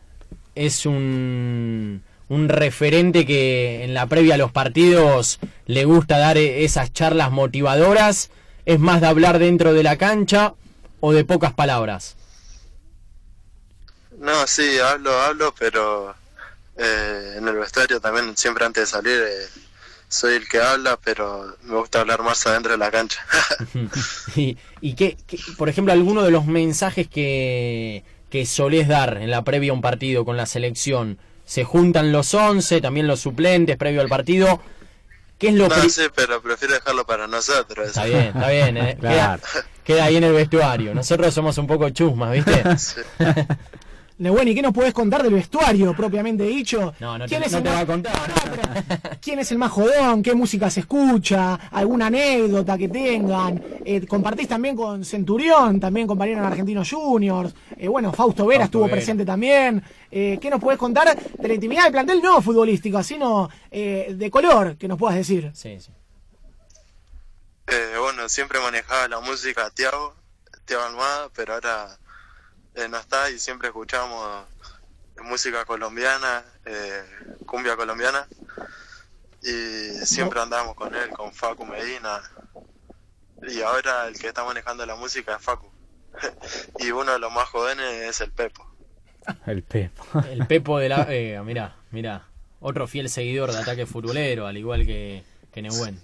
es 0.55 0.87
un, 0.87 2.03
un 2.29 2.49
referente 2.49 3.27
que 3.27 3.85
en 3.85 3.95
la 3.95 4.07
previa 4.07 4.35
a 4.35 4.39
los 4.39 4.53
partidos 4.53 5.39
le 5.67 5.85
gusta 5.85 6.19
dar 6.19 6.39
e- 6.39 6.65
esas 6.65 6.93
charlas 6.93 7.31
motivadoras. 7.31 8.31
¿Es 8.67 8.81
más 8.81 9.01
de 9.01 9.07
hablar 9.09 9.39
dentro 9.39 9.73
de 9.75 9.83
la 9.85 9.97
cancha 9.99 10.55
o 11.01 11.13
de 11.13 11.25
pocas 11.25 11.53
palabras? 11.55 12.17
No, 14.19 14.47
sí, 14.47 14.79
hablo, 14.79 15.13
hablo, 15.21 15.55
pero 15.59 16.15
eh, 16.77 17.35
en 17.37 17.47
el 17.49 17.57
vestuario 17.57 18.01
también, 18.01 18.37
siempre 18.37 18.65
antes 18.65 18.83
de 18.85 18.87
salir, 18.87 19.21
eh, 19.23 19.49
soy 20.09 20.35
el 20.35 20.49
que 20.49 20.61
habla, 20.61 20.99
pero 21.03 21.57
me 21.63 21.75
gusta 21.77 22.01
hablar 22.01 22.23
más 22.23 22.47
adentro 22.47 22.73
de 22.73 22.79
la 22.79 22.91
cancha. 22.91 23.21
y 24.37 24.57
y 24.81 24.95
qué, 24.95 25.17
qué- 25.27 25.39
por 25.57 25.69
ejemplo, 25.69 25.93
alguno 25.93 26.23
de 26.23 26.31
los 26.31 26.47
mensajes 26.47 27.09
que, 27.09 28.05
que 28.31 28.47
solés 28.47 28.89
dar 28.89 29.19
en 29.19 29.31
la 29.31 29.43
previa 29.43 29.71
a 29.73 29.75
un 29.75 29.81
partido 29.83 30.25
con 30.25 30.37
la 30.37 30.47
selección, 30.47 31.19
se 31.45 31.65
juntan 31.65 32.13
los 32.13 32.35
11, 32.35 32.81
también 32.81 33.07
los 33.07 33.21
suplentes 33.21 33.77
previo 33.77 34.01
al 34.01 34.09
partido. 34.09 34.61
¿Qué 35.39 35.49
es 35.49 35.55
lo 35.55 35.69
no 35.69 35.89
sé, 35.91 36.09
pero 36.15 36.41
prefiero 36.41 36.75
dejarlo 36.75 37.05
para 37.05 37.27
nosotros. 37.27 37.89
Está 37.89 38.05
bien, 38.07 38.29
está 38.29 38.49
bien, 38.49 38.77
eh. 38.79 38.97
Claro. 38.99 39.43
queda, 39.53 39.65
queda 39.85 40.05
ahí 40.05 40.17
en 40.17 40.25
el 40.25 40.33
vestuario. 40.33 40.95
Nosotros 40.95 41.35
somos 41.35 41.59
un 41.59 41.67
poco 41.67 41.91
chusmas, 41.91 42.33
¿viste? 42.33 42.79
Sí. 42.79 43.01
Nehuen, 44.19 44.49
¿y 44.49 44.55
qué 44.55 44.63
nos 44.63 44.73
podés 44.73 44.95
contar 44.95 45.23
del 45.23 45.35
vestuario 45.35 45.95
propiamente 45.95 46.43
dicho? 46.45 46.95
No, 47.01 47.19
no 47.19 47.25
te- 47.27 47.29
¿Quién 47.29 47.43
es 47.43 47.53
no 47.53 47.59
el 47.59 47.65
te 47.65 47.69
más- 47.69 47.79
va 47.79 47.83
a 47.83 47.87
contar. 47.87 48.15
No, 48.17 48.35
no, 48.57 48.57
pero, 49.03 49.17
¿Quién 49.21 49.39
es 49.41 49.53
el 49.53 49.59
más 49.59 49.71
jodón? 49.73 50.23
¿Qué 50.23 50.35
música 50.35 50.71
se 50.71 50.81
escucha? 50.81 51.55
¿Alguna 51.71 52.07
anécdota 52.07 52.79
que 52.79 52.89
tengan? 52.89 53.63
Eh, 53.85 54.07
compartís 54.07 54.49
también 54.49 54.75
con 54.75 55.05
Centurión, 55.05 55.79
también 55.79 56.07
compañero 56.07 56.39
en 56.39 56.47
Argentinos 56.47 56.91
Juniors. 56.91 57.55
Eh, 57.77 57.89
bueno, 57.89 58.11
Fausto 58.13 58.47
Vera 58.47 58.61
Fausto 58.61 58.65
estuvo 58.79 58.83
Vera. 58.85 58.95
presente 58.97 59.27
también. 59.27 59.83
Eh, 60.11 60.39
¿Qué 60.41 60.49
nos 60.49 60.61
podés 60.61 60.79
contar 60.79 61.15
de 61.15 61.49
la 61.49 61.53
intimidad 61.55 61.83
del 61.85 61.93
plantel? 61.93 62.23
No 62.23 62.41
futbolístico, 62.41 63.03
sino 63.03 63.51
eh, 63.71 64.15
de 64.17 64.31
color, 64.31 64.79
que 64.79 64.89
nos 64.89 64.99
puedas 64.99 65.17
decir. 65.19 65.51
Sí, 65.53 65.79
sí. 65.79 65.91
Eh, 67.69 67.97
bueno, 68.01 68.29
siempre 68.29 68.61
manejaba 68.61 69.09
la 69.09 69.21
música 69.21 69.69
Tiago, 69.71 70.15
Tiago 70.65 70.85
Almada, 70.85 71.29
pero 71.35 71.55
ahora 71.55 71.99
eh, 72.77 72.89
no 72.89 72.99
está 72.99 73.31
y 73.31 73.39
siempre 73.39 73.69
escuchamos 73.69 74.47
música 75.23 75.65
colombiana, 75.65 76.45
eh, 76.65 77.03
cumbia 77.47 77.77
colombiana, 77.77 78.27
y 79.43 80.05
siempre 80.05 80.41
andamos 80.41 80.75
con 80.75 80.95
él, 80.95 81.09
con 81.11 81.33
Facu 81.33 81.65
Medina, 81.65 82.21
y 83.49 83.61
ahora 83.63 84.07
el 84.09 84.19
que 84.19 84.29
está 84.29 84.45
manejando 84.45 84.85
la 84.87 84.95
música 84.95 85.37
es 85.37 85.43
Facu. 85.43 85.71
y 86.79 86.91
uno 86.91 87.13
de 87.13 87.19
los 87.19 87.33
más 87.33 87.49
jóvenes 87.49 87.87
es 87.87 88.21
el 88.21 88.31
Pepo. 88.31 88.67
El 89.47 89.63
Pepo. 89.63 90.05
El 90.31 90.47
Pepo 90.47 90.79
de 90.79 90.89
la. 90.89 91.07
Eh, 91.11 91.41
mirá, 91.45 91.77
mirá. 91.91 92.29
Otro 92.61 92.87
fiel 92.87 93.11
seguidor 93.11 93.53
de 93.53 93.59
ataque 93.59 93.85
futbolero, 93.85 94.47
al 94.47 94.57
igual 94.57 94.87
que, 94.87 95.25
que 95.53 95.63
Nehuen. 95.63 96.01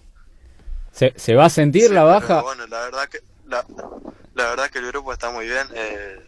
¿Se, 0.91 1.15
se 1.17 1.35
va 1.35 1.47
a 1.47 1.51
sentir 1.51 1.89
Sí, 1.89 1.95
la 1.95 2.03
baja? 2.03 2.43
Bueno, 2.43 2.67
la 2.67 2.81
verdad 2.81 3.09
que 3.09 3.21
la, 3.47 3.65
la 4.35 4.49
verdad 4.51 4.71
que 4.71 4.79
el 4.79 4.87
grupo 4.89 5.13
está 5.13 5.31
muy 5.31 5.47
bien. 5.47 5.67
eh, 5.75 6.21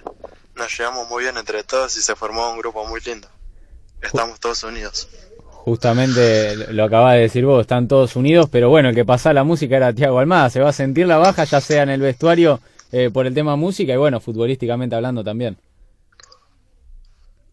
nos 0.56 0.76
llevamos 0.78 1.08
muy 1.08 1.24
bien 1.24 1.36
entre 1.36 1.64
todos 1.64 1.96
y 1.96 2.00
se 2.00 2.14
formó 2.14 2.52
un 2.52 2.58
grupo 2.58 2.86
muy 2.86 3.00
lindo. 3.00 3.28
Estamos 4.00 4.38
todos 4.38 4.62
unidos. 4.64 5.08
Justamente 5.64 6.72
lo 6.72 6.84
acabas 6.84 7.14
de 7.14 7.20
decir 7.20 7.44
vos, 7.44 7.62
están 7.62 7.88
todos 7.88 8.16
unidos, 8.16 8.48
pero 8.52 8.68
bueno, 8.68 8.90
el 8.90 8.94
que 8.94 9.04
pasaba 9.04 9.32
la 9.32 9.44
música 9.44 9.76
era 9.76 9.92
Tiago 9.94 10.18
Almada. 10.18 10.50
¿Se 10.50 10.60
va 10.60 10.68
a 10.68 10.74
sentir 10.74 11.06
la 11.06 11.16
baja, 11.16 11.44
ya 11.44 11.60
sea 11.60 11.82
en 11.82 11.88
el 11.88 12.00
vestuario 12.00 12.60
eh, 12.92 13.10
por 13.10 13.26
el 13.26 13.34
tema 13.34 13.56
música 13.56 13.92
y 13.92 13.96
bueno, 13.96 14.20
futbolísticamente 14.20 14.94
hablando 14.94 15.24
también. 15.24 15.56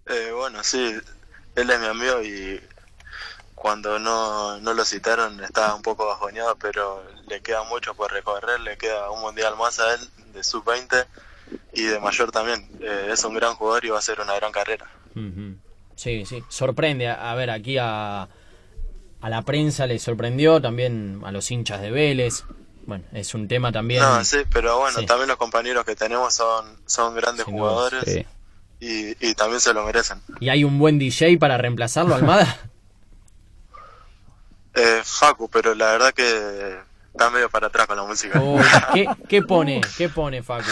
Eh, 0.07 0.31
bueno, 0.35 0.61
sí, 0.63 0.93
él 1.55 1.69
es 1.69 1.79
mi 1.79 1.85
amigo 1.85 2.21
y 2.21 2.59
cuando 3.61 3.99
no, 3.99 4.59
no 4.59 4.73
lo 4.73 4.83
citaron 4.83 5.43
estaba 5.43 5.75
un 5.75 5.83
poco 5.83 6.07
bajoneado, 6.07 6.55
pero 6.55 7.03
le 7.27 7.41
queda 7.41 7.63
mucho 7.65 7.93
por 7.93 8.11
recorrer, 8.11 8.59
le 8.59 8.75
queda 8.75 9.11
un 9.11 9.21
mundial 9.21 9.55
más 9.55 9.79
a 9.79 9.93
él 9.93 9.99
de 10.33 10.43
sub-20 10.43 11.05
y 11.73 11.83
de 11.83 11.99
mayor 11.99 12.31
también. 12.31 12.67
Eh, 12.81 13.09
es 13.11 13.23
un 13.23 13.35
gran 13.35 13.53
jugador 13.53 13.85
y 13.85 13.89
va 13.89 13.99
a 13.99 14.01
ser 14.01 14.19
una 14.19 14.33
gran 14.35 14.51
carrera. 14.51 14.87
Sí, 15.95 16.25
sí. 16.25 16.43
Sorprende. 16.49 17.07
A 17.07 17.35
ver, 17.35 17.51
aquí 17.51 17.77
a, 17.77 18.23
a 19.21 19.29
la 19.29 19.41
prensa 19.43 19.85
le 19.85 19.99
sorprendió, 19.99 20.59
también 20.59 21.21
a 21.23 21.31
los 21.31 21.51
hinchas 21.51 21.81
de 21.81 21.91
Vélez. 21.91 22.43
Bueno, 22.87 23.03
es 23.13 23.35
un 23.35 23.47
tema 23.47 23.71
también. 23.71 24.01
No, 24.01 24.23
sí, 24.25 24.37
pero 24.51 24.79
bueno, 24.79 24.99
Sí. 25.01 25.05
también 25.05 25.27
los 25.27 25.37
compañeros 25.37 25.85
que 25.85 25.95
tenemos 25.95 26.33
son, 26.33 26.79
son 26.87 27.13
grandes 27.13 27.45
Sin 27.45 27.55
duda, 27.55 27.69
jugadores 27.69 28.03
Sí. 28.05 28.25
y, 28.79 29.27
y 29.29 29.35
también 29.35 29.59
se 29.61 29.71
lo 29.71 29.85
merecen. 29.85 30.19
¿Y 30.39 30.49
hay 30.49 30.63
un 30.63 30.79
buen 30.79 30.97
DJ 30.97 31.37
para 31.37 31.59
reemplazarlo, 31.59 32.15
Almada? 32.15 32.57
Eh, 34.73 35.01
Facu, 35.03 35.49
pero 35.49 35.75
la 35.75 35.91
verdad 35.91 36.13
que 36.13 36.79
está 37.11 37.29
medio 37.29 37.49
para 37.49 37.67
atrás 37.67 37.87
con 37.87 37.97
la 37.97 38.03
música. 38.03 38.39
Uy, 38.39 38.63
¿qué, 38.93 39.07
¿Qué 39.27 39.41
pone? 39.41 39.81
¿Qué 39.97 40.09
pone, 40.09 40.41
Facu? 40.43 40.69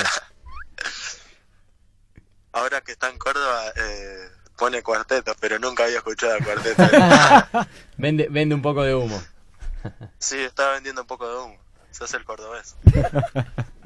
Ahora 2.51 2.82
que 2.82 2.94
está 2.94 3.10
en 3.10 3.18
Córdoba, 3.18 3.63
eh, 3.75 4.29
pone 4.58 4.82
cuarteto, 4.82 5.34
pero 5.39 5.60
nunca 5.60 5.84
había 5.84 5.98
escuchado 5.98 6.38
cuarteto. 6.44 6.84
Vende, 7.98 8.27
vende 8.29 8.56
un 8.56 8.62
poco 8.62 8.84
de 8.84 8.96
humo. 8.96 9.22
sí, 10.18 10.39
está 10.39 10.72
vendiendo 10.72 11.01
un 11.01 11.08
poco 11.08 11.27
de 11.27 11.36
humo. 11.36 11.58
Se 11.91 12.03
hace 12.03 12.18
el 12.18 12.24
cordobés. 12.24 12.75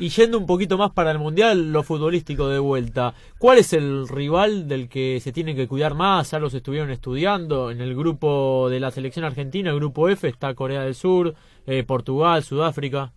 Y 0.00 0.08
yendo 0.08 0.38
un 0.38 0.46
poquito 0.46 0.78
más 0.78 0.92
para 0.92 1.10
el 1.10 1.18
Mundial, 1.18 1.72
lo 1.72 1.82
futbolístico 1.82 2.48
de 2.48 2.58
vuelta, 2.58 3.12
¿cuál 3.38 3.58
es 3.58 3.74
el 3.74 4.08
rival 4.08 4.66
del 4.66 4.88
que 4.88 5.20
se 5.22 5.30
tiene 5.30 5.54
que 5.54 5.68
cuidar 5.68 5.92
más? 5.92 6.30
Ya 6.30 6.38
los 6.38 6.54
estuvieron 6.54 6.90
estudiando 6.90 7.70
en 7.70 7.82
el 7.82 7.94
grupo 7.94 8.70
de 8.70 8.80
la 8.80 8.90
selección 8.90 9.26
argentina, 9.26 9.68
el 9.68 9.76
grupo 9.76 10.08
F, 10.08 10.26
está 10.26 10.54
Corea 10.54 10.80
del 10.80 10.94
Sur, 10.94 11.34
eh, 11.66 11.84
Portugal, 11.84 12.42
Sudáfrica. 12.42 13.12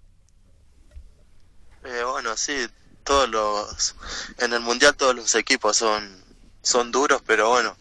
Eh, 1.86 2.04
bueno, 2.04 2.36
sí, 2.36 2.68
todos 3.06 3.30
los 3.30 3.96
en 4.40 4.52
el 4.52 4.60
mundial 4.60 4.94
todos 4.98 5.16
los 5.16 5.36
equipos 5.36 5.78
son 5.78 6.22
son 6.62 6.92
duros, 6.92 7.22
pero 7.26 7.48
bueno, 7.48 7.78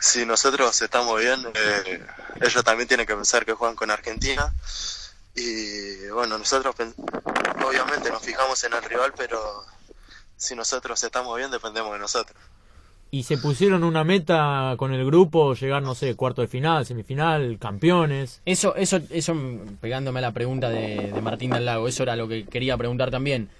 si 0.00 0.26
nosotros 0.26 0.82
estamos 0.82 1.20
bien, 1.20 1.40
eh, 1.54 2.04
ellos 2.40 2.64
también 2.64 2.88
tienen 2.88 3.06
que 3.06 3.14
pensar 3.14 3.46
que 3.46 3.52
juegan 3.52 3.76
con 3.76 3.92
Argentina 3.92 4.52
y 5.34 6.08
bueno, 6.10 6.38
nosotros 6.38 6.74
obviamente 7.66 8.10
nos 8.10 8.22
fijamos 8.22 8.62
en 8.64 8.72
el 8.74 8.82
rival, 8.82 9.12
pero 9.16 9.38
si 10.36 10.54
nosotros 10.54 11.02
estamos 11.02 11.36
bien 11.36 11.50
dependemos 11.50 11.92
de 11.92 11.98
nosotros. 11.98 12.38
Y 13.10 13.22
se 13.22 13.38
pusieron 13.38 13.84
una 13.84 14.02
meta 14.02 14.74
con 14.76 14.92
el 14.92 15.06
grupo, 15.06 15.54
llegar, 15.54 15.82
no 15.82 15.94
sé, 15.94 16.16
cuarto 16.16 16.42
de 16.42 16.48
final, 16.48 16.84
semifinal, 16.84 17.58
campeones. 17.60 18.40
Eso, 18.44 18.74
eso, 18.74 18.98
eso, 19.10 19.36
pegándome 19.80 20.18
a 20.18 20.22
la 20.22 20.32
pregunta 20.32 20.68
de, 20.68 21.12
de 21.12 21.20
Martín 21.22 21.52
del 21.52 21.64
Lago, 21.64 21.86
eso 21.86 22.02
era 22.02 22.16
lo 22.16 22.26
que 22.26 22.44
quería 22.44 22.76
preguntar 22.76 23.12
también. 23.12 23.50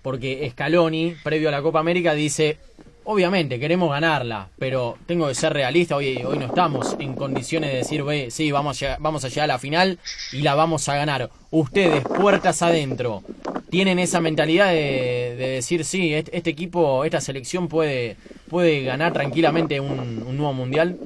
Porque 0.00 0.48
Scaloni, 0.50 1.14
previo 1.22 1.50
a 1.50 1.52
la 1.52 1.60
Copa 1.60 1.78
América, 1.80 2.14
dice, 2.14 2.58
obviamente 3.04 3.58
queremos 3.60 3.90
ganarla, 3.90 4.48
pero 4.58 4.96
tengo 5.06 5.28
que 5.28 5.34
ser 5.34 5.52
realista, 5.52 5.96
hoy, 5.96 6.24
hoy 6.24 6.38
no 6.38 6.46
estamos 6.46 6.96
en 6.98 7.16
condiciones 7.16 7.70
de 7.70 7.76
decir, 7.78 8.02
"Ve, 8.04 8.30
sí, 8.30 8.50
vamos 8.52 8.82
a, 8.82 8.96
vamos 9.00 9.24
a 9.24 9.28
llegar 9.28 9.44
a 9.44 9.54
la 9.54 9.58
final 9.58 9.98
y 10.32 10.42
la 10.42 10.54
vamos 10.54 10.88
a 10.88 10.96
ganar. 10.96 11.30
Ustedes, 11.50 12.06
puertas 12.06 12.62
adentro, 12.62 13.22
tienen 13.70 13.98
esa 13.98 14.20
mentalidad 14.20 14.68
de, 14.70 15.34
de 15.38 15.48
decir, 15.48 15.84
sí, 15.84 16.14
este, 16.14 16.36
este 16.36 16.50
equipo, 16.50 17.04
esta 17.04 17.20
selección 17.20 17.68
puede, 17.68 18.16
puede 18.48 18.82
ganar 18.82 19.12
tranquilamente 19.12 19.80
un, 19.80 20.22
un 20.26 20.36
nuevo 20.36 20.52
mundial. 20.52 20.98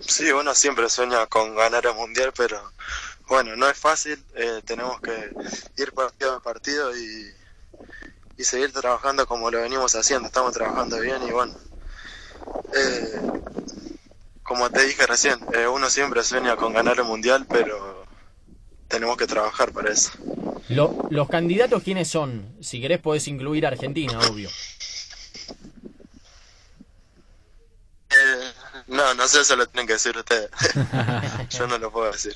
Sí, 0.00 0.30
uno 0.32 0.54
siempre 0.54 0.88
sueña 0.88 1.26
con 1.26 1.54
ganar 1.54 1.86
el 1.86 1.94
mundial, 1.94 2.32
pero 2.36 2.72
bueno, 3.28 3.56
no 3.56 3.68
es 3.68 3.78
fácil. 3.78 4.22
eh, 4.36 4.60
tenemos 4.64 5.00
que 5.00 5.12
ir 5.76 5.92
partido 5.92 6.34
a 6.36 6.40
partido 6.42 6.96
y, 6.96 7.30
y 8.38 8.44
seguir 8.44 8.72
trabajando 8.72 9.26
como 9.26 9.50
lo 9.50 9.60
venimos 9.60 9.94
haciendo. 9.94 10.28
Estamos 10.28 10.52
trabajando 10.54 10.98
bien 11.00 11.22
y 11.26 11.30
bueno. 11.32 11.54
eh, 12.74 13.20
como 14.42 14.70
te 14.70 14.86
dije 14.86 15.06
recién, 15.06 15.38
eh, 15.52 15.66
uno 15.66 15.90
siempre 15.90 16.22
sueña 16.24 16.56
con 16.56 16.72
ganar 16.72 16.96
el 16.98 17.04
mundial, 17.04 17.44
pero 17.50 18.06
tenemos 18.88 19.16
que 19.18 19.26
trabajar 19.26 19.72
para 19.72 19.92
eso. 19.92 20.10
Lo- 20.68 21.06
los 21.10 21.28
candidatos, 21.28 21.82
¿quiénes 21.82 22.08
son? 22.08 22.56
Si 22.62 22.80
querés, 22.80 23.00
podés 23.00 23.26
incluir 23.28 23.66
a 23.66 23.70
Argentina, 23.70 24.18
obvio. 24.20 24.48
Eh, 28.10 28.52
no, 28.88 29.14
no 29.14 29.28
sé, 29.28 29.40
eso 29.42 29.56
lo 29.56 29.66
tienen 29.66 29.86
que 29.86 29.94
decir 29.94 30.16
ustedes. 30.16 30.50
Yo 31.50 31.66
no 31.66 31.78
lo 31.78 31.90
puedo 31.90 32.10
decir. 32.12 32.34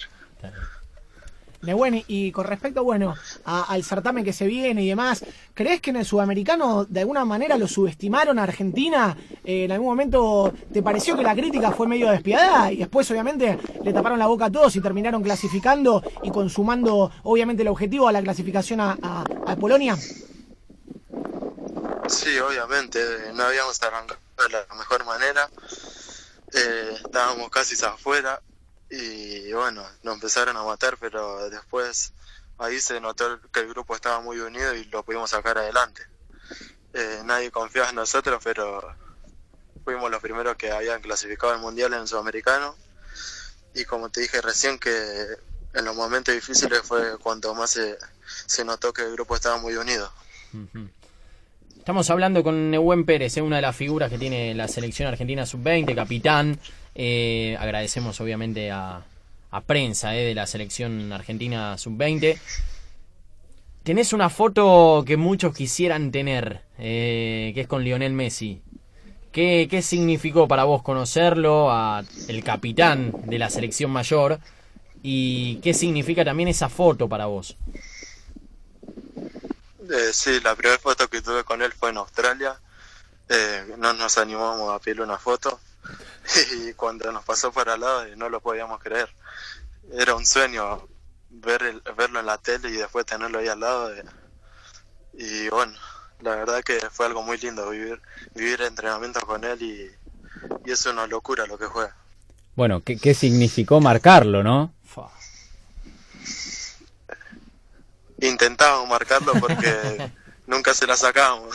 Y 1.64 2.32
con 2.32 2.44
respecto, 2.44 2.82
bueno, 2.82 3.14
a- 3.44 3.72
al 3.72 3.84
certamen 3.84 4.24
que 4.24 4.32
se 4.32 4.46
viene 4.46 4.82
y 4.82 4.88
demás, 4.88 5.24
¿crees 5.54 5.80
que 5.80 5.90
en 5.90 5.96
el 5.96 6.04
sudamericano 6.04 6.84
de 6.84 7.00
alguna 7.00 7.24
manera 7.24 7.56
lo 7.56 7.68
subestimaron 7.68 8.38
a 8.40 8.42
Argentina? 8.42 9.16
Eh, 9.44 9.64
¿En 9.64 9.72
algún 9.72 9.88
momento 9.88 10.52
te 10.72 10.82
pareció 10.82 11.16
que 11.16 11.22
la 11.22 11.34
crítica 11.36 11.70
fue 11.70 11.86
medio 11.86 12.10
despiadada 12.10 12.72
y 12.72 12.78
después 12.78 13.08
obviamente 13.12 13.58
le 13.84 13.92
taparon 13.92 14.18
la 14.18 14.26
boca 14.26 14.46
a 14.46 14.50
todos 14.50 14.74
y 14.74 14.80
terminaron 14.80 15.22
clasificando 15.22 16.02
y 16.24 16.30
consumando 16.30 17.12
obviamente 17.22 17.62
el 17.62 17.68
objetivo 17.68 18.08
a 18.08 18.12
la 18.12 18.22
clasificación 18.22 18.80
a, 18.80 19.24
Polonia? 19.60 19.96
Sí, 22.08 22.38
obviamente, 22.38 22.98
no 23.34 23.44
habíamos 23.44 23.80
arrancado 23.82 24.18
de 24.42 24.48
la 24.48 24.66
mejor 24.76 25.04
manera, 25.04 25.48
eh, 26.52 26.96
estábamos 27.04 27.48
casi 27.50 27.76
afuera 27.84 28.40
y 28.94 29.50
bueno, 29.54 29.82
nos 30.02 30.14
empezaron 30.14 30.54
a 30.54 30.64
matar, 30.64 30.98
pero 31.00 31.48
después 31.48 32.12
ahí 32.58 32.78
se 32.78 33.00
notó 33.00 33.40
que 33.50 33.60
el 33.60 33.68
grupo 33.68 33.94
estaba 33.94 34.20
muy 34.20 34.38
unido 34.38 34.74
y 34.74 34.84
lo 34.84 35.02
pudimos 35.02 35.30
sacar 35.30 35.56
adelante. 35.56 36.02
Eh, 36.92 37.22
nadie 37.24 37.50
confiaba 37.50 37.88
en 37.88 37.94
nosotros, 37.94 38.38
pero 38.44 38.94
fuimos 39.82 40.10
los 40.10 40.20
primeros 40.20 40.56
que 40.56 40.70
habían 40.70 41.00
clasificado 41.00 41.54
al 41.54 41.60
Mundial 41.60 41.94
en 41.94 42.00
el 42.00 42.08
Sudamericano 42.08 42.76
y 43.74 43.86
como 43.86 44.10
te 44.10 44.20
dije 44.20 44.42
recién 44.42 44.78
que 44.78 44.90
en 45.72 45.84
los 45.86 45.96
momentos 45.96 46.34
difíciles 46.34 46.82
fue 46.82 47.16
cuando 47.18 47.54
más 47.54 47.70
se, 47.70 47.96
se 48.44 48.62
notó 48.62 48.92
que 48.92 49.02
el 49.02 49.12
grupo 49.12 49.34
estaba 49.34 49.56
muy 49.56 49.74
unido. 49.76 50.12
Estamos 51.78 52.08
hablando 52.10 52.42
con 52.42 52.70
Nehuen 52.70 53.04
Pérez, 53.04 53.36
es 53.36 53.42
una 53.42 53.56
de 53.56 53.62
las 53.62 53.74
figuras 53.74 54.10
que 54.10 54.18
tiene 54.18 54.54
la 54.54 54.68
selección 54.68 55.08
argentina 55.08 55.44
sub-20, 55.44 55.94
capitán. 55.94 56.58
Eh, 56.94 57.56
agradecemos 57.58 58.20
obviamente 58.20 58.70
a, 58.70 59.02
a 59.50 59.60
prensa 59.62 60.16
eh, 60.16 60.24
de 60.24 60.34
la 60.34 60.46
selección 60.46 61.12
argentina 61.12 61.76
sub-20. 61.76 62.38
Tenés 63.82 64.12
una 64.12 64.30
foto 64.30 65.02
que 65.04 65.16
muchos 65.16 65.54
quisieran 65.54 66.12
tener, 66.12 66.60
eh, 66.78 67.50
que 67.54 67.62
es 67.62 67.66
con 67.66 67.82
Lionel 67.82 68.12
Messi. 68.12 68.60
¿Qué, 69.32 69.66
¿Qué 69.68 69.82
significó 69.82 70.46
para 70.46 70.64
vos 70.64 70.82
conocerlo, 70.82 71.70
a 71.70 72.04
el 72.28 72.44
capitán 72.44 73.12
de 73.24 73.38
la 73.38 73.50
selección 73.50 73.90
mayor? 73.90 74.38
¿Y 75.02 75.56
qué 75.56 75.74
significa 75.74 76.24
también 76.24 76.48
esa 76.48 76.68
foto 76.68 77.08
para 77.08 77.26
vos? 77.26 77.56
Eh, 79.90 80.10
sí, 80.12 80.40
la 80.40 80.54
primera 80.54 80.78
foto 80.78 81.08
que 81.08 81.22
tuve 81.22 81.44
con 81.44 81.60
él 81.62 81.72
fue 81.72 81.90
en 81.90 81.96
Australia. 81.98 82.58
Eh, 83.28 83.74
no 83.78 83.92
nos 83.94 84.18
animamos 84.18 84.70
a 84.72 84.78
pedirle 84.78 85.04
una 85.04 85.18
foto 85.18 85.58
y 86.66 86.72
cuando 86.74 87.10
nos 87.12 87.24
pasó 87.24 87.50
para 87.52 87.74
al 87.74 87.80
lado 87.80 88.04
eh, 88.04 88.14
no 88.16 88.28
lo 88.28 88.40
podíamos 88.40 88.80
creer. 88.80 89.08
Era 89.92 90.14
un 90.14 90.26
sueño 90.26 90.86
ver 91.30 91.62
el- 91.62 91.82
verlo 91.96 92.20
en 92.20 92.26
la 92.26 92.38
tele 92.38 92.68
y 92.68 92.72
después 92.72 93.06
tenerlo 93.06 93.38
ahí 93.38 93.48
al 93.48 93.60
lado. 93.60 93.94
eh. 93.94 94.04
y 95.14 95.48
bueno, 95.48 95.72
la 96.20 96.36
verdad 96.36 96.62
que 96.62 96.78
fue 96.90 97.06
algo 97.06 97.22
muy 97.22 97.38
lindo 97.38 97.68
vivir 97.70 98.00
vivir 98.34 98.62
entrenamientos 98.62 99.24
con 99.24 99.44
él 99.44 99.60
y, 99.62 99.90
y 100.64 100.70
es 100.72 100.84
una 100.86 101.06
locura 101.06 101.46
lo 101.46 101.58
que 101.58 101.66
juega. 101.66 101.94
Bueno, 102.54 102.82
¿qué, 102.84 102.98
qué 102.98 103.14
significó 103.14 103.80
marcarlo, 103.80 104.42
no? 104.42 104.74
Intentábamos 108.22 108.88
marcarlo 108.88 109.32
porque 109.40 110.10
nunca 110.46 110.72
se 110.72 110.86
la 110.86 110.96
sacábamos. 110.96 111.54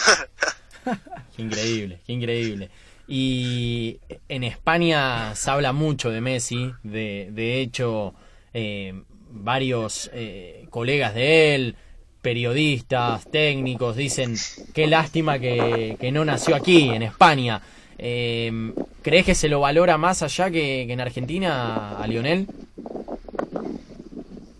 Qué 1.36 1.42
increíble, 1.42 2.00
qué 2.06 2.14
increíble. 2.14 2.70
Y 3.08 4.00
en 4.28 4.44
España 4.44 5.36
se 5.36 5.52
habla 5.52 5.72
mucho 5.72 6.10
de 6.10 6.22
Messi, 6.22 6.74
de, 6.84 7.30
de 7.32 7.62
hecho, 7.62 8.16
eh, 8.54 8.94
varios 9.30 10.10
eh, 10.14 10.66
colegas 10.70 11.14
de 11.14 11.56
él, 11.56 11.76
periodistas, 12.22 13.30
técnicos, 13.30 13.96
dicen 13.96 14.36
qué 14.74 14.88
lástima 14.88 15.40
que, 15.40 15.98
que 16.00 16.12
no 16.12 16.26
nació 16.26 16.56
aquí, 16.56 16.90
en 16.90 17.04
España. 17.04 17.62
Eh, 17.98 18.74
¿Crees 19.02 19.26
que 19.26 19.36
se 19.36 19.48
lo 19.48 19.60
valora 19.60 19.98
más 19.98 20.24
allá 20.24 20.50
que, 20.50 20.86
que 20.88 20.94
en 20.94 21.02
Argentina 21.02 21.98
a 21.98 22.08
Lionel? 22.08 22.48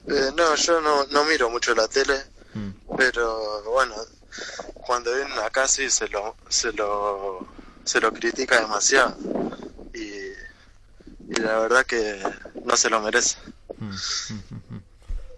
Eh, 0.08 0.32
no, 0.36 0.56
yo 0.56 0.82
no, 0.82 1.06
no 1.08 1.26
miro 1.26 1.50
mucho 1.50 1.74
la 1.76 1.88
tele. 1.88 2.16
Mm. 2.54 2.70
Pero 2.98 3.64
bueno, 3.72 3.94
cuando 4.74 5.14
vienen 5.16 5.38
acá 5.40 5.68
sí 5.68 5.90
se 5.90 6.08
lo, 6.10 6.36
se 6.50 6.72
lo, 6.74 7.46
se 7.84 8.00
lo 8.00 8.12
critica 8.14 8.62
demasiado. 8.62 9.16
Y, 9.94 11.34
y 11.34 11.40
la 11.42 11.60
verdad 11.60 11.86
que 11.86 12.22
no 12.66 12.78
se 12.78 12.90
lo 12.90 13.02
merece. 13.02 13.38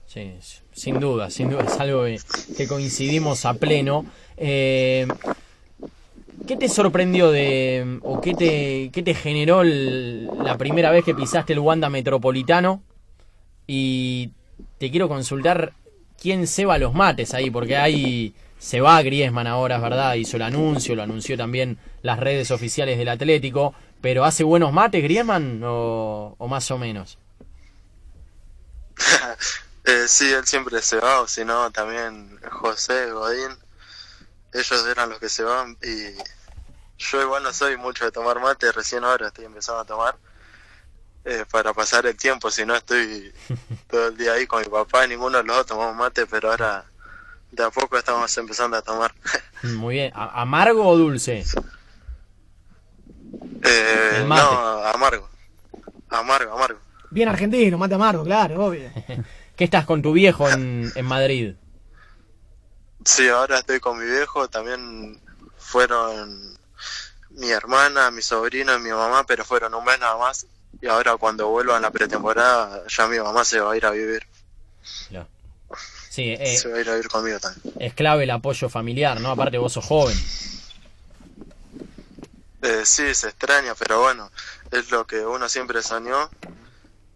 Sí, 0.08 0.34
sin 0.74 1.00
duda, 1.00 1.30
sin 1.30 1.50
duda, 1.52 1.64
es 1.64 1.80
algo 1.80 2.04
que, 2.06 2.20
que 2.58 2.68
coincidimos 2.68 3.46
a 3.46 3.54
pleno. 3.54 4.06
Eh, 4.38 5.08
¿Qué 6.48 6.58
te 6.58 6.68
sorprendió 6.70 7.30
de, 7.32 8.00
o 8.02 8.20
qué 8.22 8.34
te, 8.34 8.90
qué 8.92 9.04
te 9.04 9.14
generó 9.14 9.62
el- 9.62 10.28
la 10.44 10.58
primera 10.58 10.90
vez 10.90 11.04
que 11.06 11.14
pisaste 11.14 11.54
el 11.54 11.60
Wanda 11.60 11.90
Metropolitano? 11.90 12.82
Y 13.68 14.32
te 14.78 14.92
quiero 14.92 15.08
consultar 15.08 15.74
quién 16.20 16.48
ceba 16.48 16.78
los 16.78 16.94
mates 16.94 17.34
ahí, 17.34 17.50
porque 17.50 17.78
ahí 17.78 18.34
se 18.60 18.82
va 18.82 19.01
Griezmann 19.01 19.48
ahora, 19.48 19.78
es 19.78 19.82
verdad, 19.82 20.13
hizo 20.16 20.38
el 20.38 20.44
anuncio, 20.44 20.96
lo 20.96 21.04
anunció 21.04 21.38
también 21.38 21.78
las 22.01 22.20
redes 22.20 22.51
oficiales 22.51 22.98
del 22.98 23.10
Atlético, 23.10 23.74
pero 24.01 24.25
¿hace 24.25 24.44
buenos 24.44 24.74
mates 24.74 25.01
Griezmann 25.04 25.62
o, 25.63 26.36
más 26.50 26.70
o 26.72 26.78
menos? 26.78 27.18
Eh, 29.86 30.08
sí, 30.08 30.32
él 30.32 30.46
siempre 30.46 30.84
se 30.84 30.98
va, 30.98 31.22
o 31.22 31.28
si 31.28 31.44
no, 31.44 31.72
también 31.72 32.39
José, 32.51 33.10
Godín, 33.12 33.58
ellos 34.54 34.86
eran 34.86 35.10
los 35.10 35.20
que 35.20 35.30
se 35.30 35.42
van 35.42 35.78
y 35.82 36.16
yo 37.00 37.22
igual 37.22 37.42
no 37.42 37.51
soy 37.54 37.75
mucho 37.78 38.06
de 38.06 38.12
tomar 38.12 38.39
mate, 38.39 38.72
recién 38.72 39.04
ahora 39.04 39.28
estoy 39.28 39.46
empezando 39.46 39.80
a 39.80 39.86
tomar 39.86 40.16
eh, 41.26 41.46
para 41.52 41.74
pasar 41.74 42.06
el 42.06 42.16
tiempo, 42.18 42.50
si 42.52 42.66
no 42.66 42.76
estoy 42.76 43.34
todo 43.90 44.08
el 44.08 44.18
día 44.18 44.34
ahí 44.34 44.48
con 44.48 44.62
mi 44.62 44.68
papá, 44.70 45.06
ninguno 45.08 45.38
de 45.38 45.44
los 45.44 45.58
dos 45.58 45.66
tomamos 45.68 45.96
mate, 45.96 46.26
pero 46.26 46.52
ahora 46.52 46.86
de 47.52 47.64
a 47.64 47.70
poco 47.70 47.98
estamos 47.98 48.36
empezando 48.38 48.78
a 48.78 48.82
tomar. 48.82 49.14
Muy 49.64 49.96
bien, 49.96 50.12
¿A- 50.16 50.42
¿amargo 50.42 50.88
o 50.88 50.98
dulce? 50.98 51.44
Eh, 53.64 54.18
El 54.22 54.28
mate. 54.28 54.42
no, 54.42 54.84
amargo, 54.86 55.30
amargo, 56.10 56.54
amargo. 56.54 56.80
Bien 57.12 57.28
argentino, 57.30 57.78
mate 57.78 57.96
amargo, 57.96 58.24
claro, 58.24 58.66
obvio. 58.66 58.90
¿Qué 59.56 59.64
estás 59.66 59.86
con 59.86 60.02
tu 60.02 60.14
viejo 60.14 60.48
en, 60.50 60.92
en 60.96 61.06
Madrid? 61.06 61.56
Sí, 63.04 63.28
ahora 63.28 63.60
estoy 63.60 63.80
con 63.80 63.98
mi 64.00 64.06
viejo, 64.06 64.48
también 64.50 65.20
fueron 65.58 66.58
mi 67.32 67.50
hermana, 67.50 68.12
mi 68.12 68.22
sobrino 68.22 68.76
y 68.76 68.80
mi 68.80 68.90
mamá, 68.92 69.26
pero 69.26 69.44
fueron 69.44 69.74
un 69.74 69.84
mes 69.84 70.00
nada 70.00 70.18
más. 70.18 70.46
Y 70.81 70.88
ahora 70.88 71.17
cuando 71.17 71.48
vuelva 71.50 71.77
a 71.77 71.79
la 71.79 71.91
pretemporada, 71.91 72.83
ya 72.88 73.07
mi 73.07 73.19
mamá 73.19 73.43
se 73.43 73.59
va 73.59 73.74
a 73.74 73.77
ir 73.77 73.86
a 73.86 73.91
vivir. 73.91 74.25
Ya. 75.09 75.27
Sí, 76.09 76.36
eh, 76.39 76.57
Se 76.57 76.69
va 76.69 76.77
a 76.77 76.81
ir 76.81 76.89
a 76.89 76.93
vivir 76.93 77.07
conmigo 77.09 77.39
también. 77.39 77.75
es 77.79 77.93
clave 77.93 78.24
el 78.24 78.31
apoyo 78.31 78.69
familiar, 78.69 79.19
¿no? 79.21 79.31
Aparte 79.31 79.57
vos 79.57 79.74
sos 79.74 79.86
joven. 79.86 80.17
Eh, 82.62 82.81
sí, 82.86 83.13
se 83.13 83.27
extraña, 83.29 83.74
pero 83.75 84.01
bueno, 84.01 84.31
es 84.71 84.91
lo 84.91 85.05
que 85.07 85.19
uno 85.25 85.48
siempre 85.48 85.81
soñó. 85.81 86.29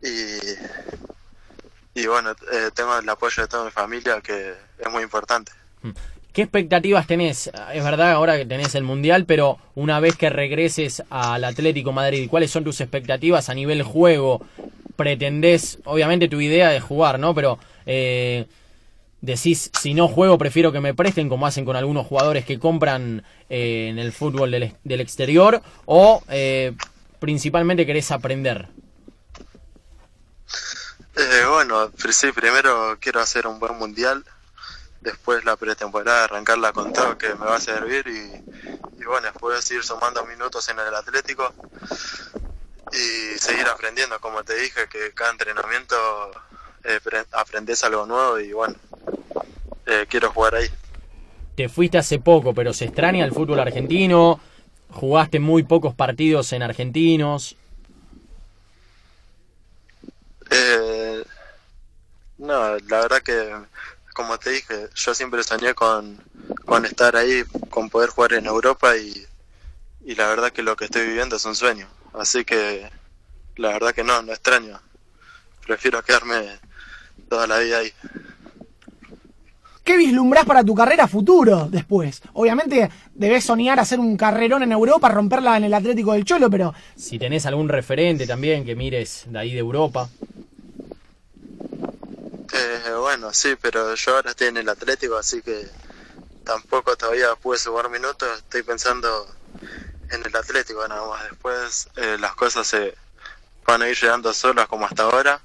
Y, 0.02 0.38
y 2.02 2.06
bueno, 2.08 2.32
eh, 2.52 2.70
tengo 2.74 2.98
el 2.98 3.08
apoyo 3.10 3.44
de 3.44 3.48
toda 3.50 3.66
mi 3.66 3.72
familia, 3.72 4.22
que 4.22 4.56
es 4.78 4.92
muy 4.92 5.04
importante. 5.04 5.52
¿Qué 6.34 6.42
expectativas 6.42 7.06
tenés? 7.06 7.52
Es 7.74 7.84
verdad 7.84 8.12
ahora 8.12 8.38
que 8.38 8.46
tenés 8.46 8.74
el 8.74 8.84
Mundial, 8.84 9.26
pero 9.26 9.60
una 9.76 10.00
vez 10.00 10.16
que 10.16 10.32
regreses 10.32 11.04
al 11.12 11.44
Atlético 11.44 11.92
Madrid, 11.92 12.28
¿cuáles 12.30 12.50
son 12.50 12.64
tus 12.64 12.82
expectativas 12.82 13.50
a 13.50 13.54
nivel 13.54 13.84
juego? 13.84 14.42
¿Pretendés, 14.96 15.78
obviamente 15.86 16.28
tu 16.28 16.42
idea 16.42 16.76
es 16.76 16.82
jugar, 16.82 17.20
¿no? 17.20 17.36
Pero 17.36 17.60
eh, 17.86 18.48
decís, 19.22 19.70
si 19.80 19.94
no 19.94 20.08
juego, 20.08 20.40
prefiero 20.40 20.72
que 20.72 20.80
me 20.80 20.96
presten, 20.96 21.30
como 21.30 21.46
hacen 21.46 21.66
con 21.66 21.76
algunos 21.76 22.08
jugadores 22.08 22.46
que 22.46 22.58
compran 22.58 23.24
eh, 23.50 23.88
en 23.90 24.00
el 24.00 24.12
fútbol 24.12 24.50
del, 24.50 24.64
ex- 24.64 24.76
del 24.84 25.02
exterior, 25.02 25.62
o 25.86 26.24
eh, 26.30 26.74
principalmente 27.20 27.86
querés 27.86 28.12
aprender. 28.12 28.70
Eh, 31.16 31.46
bueno, 31.48 31.92
sí, 32.12 32.32
primero 32.32 32.98
quiero 33.00 33.20
hacer 33.20 33.46
un 33.48 33.60
buen 33.60 33.78
mundial, 33.78 34.24
después 35.04 35.44
la 35.46 35.56
pretemporada 35.58 36.24
arrancarla 36.24 36.72
con 36.72 36.94
todo 36.94 37.18
que 37.18 37.30
me 37.36 37.46
va 37.46 37.58
a 37.58 37.60
servir 37.60 38.08
y, 38.08 39.02
y 39.02 39.06
bueno, 39.06 39.28
después 39.32 39.70
ir 39.72 39.84
sumando 39.84 40.26
minutos 40.26 40.68
en 40.70 40.80
el 40.80 40.96
Atlético 40.96 41.54
y 42.92 43.38
seguir 43.38 43.68
aprendiendo, 43.68 44.20
como 44.20 44.44
te 44.44 44.56
dije, 44.56 44.88
que 44.90 45.12
cada 45.14 45.32
entrenamiento 45.32 45.96
eh, 46.84 47.00
pre- 47.04 47.26
aprendes 47.32 47.84
algo 47.84 48.06
nuevo 48.06 48.40
y 48.40 48.54
bueno, 48.54 48.76
eh, 49.86 50.06
quiero 50.10 50.32
jugar 50.32 50.56
ahí. 50.56 50.70
Te 51.56 51.70
fuiste 51.70 51.98
hace 51.98 52.20
poco, 52.20 52.54
pero 52.54 52.74
se 52.74 52.86
extraña 52.86 53.26
el 53.26 53.32
fútbol 53.32 53.60
argentino. 53.60 54.40
Jugaste 54.90 55.40
muy 55.40 55.64
pocos 55.64 55.94
partidos 55.96 56.54
en 56.54 56.64
argentinos. 56.64 57.56
Eh, 60.50 61.24
no, 62.38 62.78
la 62.78 63.02
verdad 63.02 63.22
que, 63.22 63.56
como 64.14 64.38
te 64.38 64.52
dije, 64.52 64.90
yo 64.96 65.14
siempre 65.14 65.44
soñé 65.44 65.74
con, 65.74 66.18
con 66.66 66.86
estar 66.86 67.16
ahí, 67.16 67.44
con 67.70 67.90
poder 67.90 68.10
jugar 68.10 68.34
en 68.34 68.46
Europa 68.46 68.96
y, 68.98 69.26
y 70.06 70.16
la 70.16 70.28
verdad 70.28 70.52
que 70.52 70.64
lo 70.64 70.76
que 70.76 70.86
estoy 70.86 71.06
viviendo 71.08 71.36
es 71.36 71.46
un 71.46 71.56
sueño. 71.56 71.88
Así 72.14 72.46
que 72.46 72.90
la 73.58 73.70
verdad 73.70 73.94
que 73.94 74.04
no, 74.04 74.22
no 74.22 74.32
extraño. 74.32 74.80
Prefiero 75.66 76.04
quedarme 76.04 76.60
toda 77.30 77.48
la 77.48 77.60
vida 77.60 77.80
ahí. 77.80 77.92
¿Qué 79.84 79.98
vislumbrás 79.98 80.46
para 80.46 80.64
tu 80.64 80.74
carrera 80.74 81.08
futuro 81.10 81.68
después? 81.70 82.22
Obviamente 82.34 82.90
debes 83.14 83.44
soñar 83.44 83.80
hacer 83.82 84.00
un 84.00 84.16
carrerón 84.16 84.64
en 84.64 84.72
Europa, 84.72 85.10
romperla 85.10 85.58
en 85.58 85.66
el 85.66 85.74
Atlético 85.74 86.14
del 86.14 86.24
Cholo, 86.24 86.50
pero 86.50 86.74
Si 86.96 87.20
tenés 87.20 87.46
algún 87.46 87.68
referente 87.68 88.26
también 88.26 88.64
que 88.64 88.76
mires 88.76 89.26
de 89.28 89.40
ahí 89.40 89.52
de 89.52 89.60
Europa. 89.60 90.10
Eh, 92.56 92.94
bueno, 93.00 93.34
sí, 93.34 93.56
pero 93.60 93.96
yo 93.96 94.16
ahora 94.16 94.30
estoy 94.30 94.48
en 94.48 94.58
el 94.58 94.70
Atlético, 94.70 95.18
así 95.18 95.42
que 95.42 95.68
tampoco 96.44 96.96
todavía 96.96 97.36
pude 97.36 97.58
sumar 97.58 97.90
minutos. 97.90 98.30
Estoy 98.38 98.62
pensando 98.62 99.28
en 100.12 100.24
el 100.24 100.36
Atlético 100.36 100.88
nada 100.88 101.08
más. 101.08 101.24
Después 101.30 101.90
eh, 101.96 102.18
las 102.20 102.36
cosas 102.36 102.68
se 102.68 102.96
van 103.66 103.82
a 103.82 103.90
ir 103.90 104.00
llegando 104.00 104.32
solas 104.34 104.68
como 104.68 104.86
hasta 104.86 105.04
ahora. 105.04 105.42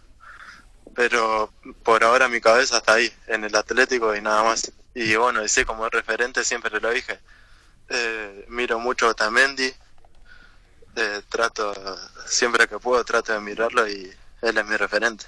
Pero 0.94 1.50
por 1.82 2.04
ahora 2.04 2.28
mi 2.28 2.40
cabeza 2.42 2.78
está 2.78 2.94
ahí, 2.94 3.10
en 3.26 3.44
el 3.44 3.56
Atlético 3.56 4.14
y 4.14 4.20
nada 4.20 4.42
más. 4.42 4.70
Y 4.94 5.16
bueno, 5.16 5.42
y 5.42 5.48
sí, 5.48 5.64
como 5.64 5.88
referente 5.88 6.44
siempre 6.44 6.78
lo 6.78 6.90
dije. 6.90 7.18
Eh, 7.88 8.44
miro 8.48 8.78
mucho 8.78 9.06
a 9.06 9.10
Otamendi. 9.10 9.72
Eh, 10.96 11.22
trato, 11.30 11.72
siempre 12.26 12.68
que 12.68 12.78
puedo, 12.78 13.02
trato 13.04 13.32
de 13.32 13.40
mirarlo 13.40 13.88
y 13.88 14.12
él 14.42 14.58
es 14.58 14.66
mi 14.66 14.76
referente. 14.76 15.24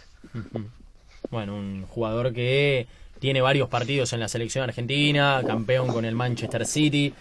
Bueno, 1.30 1.54
un 1.56 1.84
jugador 1.88 2.32
que 2.32 2.86
tiene 3.20 3.40
varios 3.40 3.68
partidos 3.68 4.12
en 4.12 4.20
la 4.20 4.28
selección 4.28 4.64
argentina, 4.64 5.42
campeón 5.46 5.88
con 5.88 6.04
el 6.04 6.14
Manchester 6.14 6.66
City, 6.66 7.12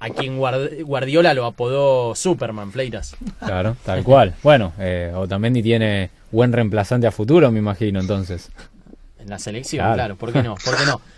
a 0.00 0.10
quien 0.10 0.38
Guard- 0.38 0.82
Guardiola 0.84 1.32
lo 1.34 1.46
apodó 1.46 2.14
Superman, 2.14 2.70
Fleitas. 2.72 3.16
Claro, 3.44 3.76
tal 3.84 4.02
cual. 4.02 4.34
Bueno, 4.42 4.72
eh, 4.78 5.12
Otamendi 5.14 5.62
tiene 5.62 6.10
buen 6.32 6.52
reemplazante 6.52 7.06
a 7.06 7.12
futuro, 7.12 7.50
me 7.50 7.60
imagino, 7.60 8.00
entonces. 8.00 8.50
En 9.18 9.30
la 9.30 9.38
selección, 9.38 9.84
Claro. 9.84 9.94
claro, 9.94 10.16
¿por 10.16 10.32
qué 10.32 10.42
no? 10.42 10.54
¿Por 10.56 10.76
qué 10.76 10.84
no? 10.84 11.00